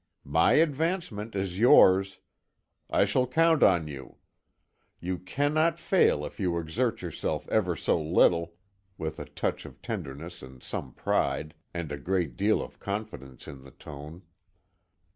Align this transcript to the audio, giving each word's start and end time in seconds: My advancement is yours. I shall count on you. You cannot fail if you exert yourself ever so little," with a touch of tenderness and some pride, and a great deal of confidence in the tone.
My 0.25 0.53
advancement 0.53 1.35
is 1.35 1.59
yours. 1.59 2.17
I 2.89 3.05
shall 3.05 3.27
count 3.27 3.61
on 3.61 3.87
you. 3.87 4.15
You 4.99 5.19
cannot 5.19 5.77
fail 5.77 6.25
if 6.25 6.39
you 6.39 6.57
exert 6.57 7.03
yourself 7.03 7.47
ever 7.49 7.75
so 7.75 8.01
little," 8.01 8.55
with 8.97 9.19
a 9.19 9.25
touch 9.25 9.63
of 9.63 9.79
tenderness 9.83 10.41
and 10.41 10.63
some 10.63 10.93
pride, 10.93 11.53
and 11.71 11.91
a 11.91 11.99
great 11.99 12.35
deal 12.35 12.63
of 12.63 12.79
confidence 12.79 13.47
in 13.47 13.61
the 13.63 13.69
tone. 13.69 14.23